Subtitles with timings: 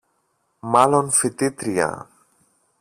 [0.63, 1.89] Μάλλον φοιτήτρια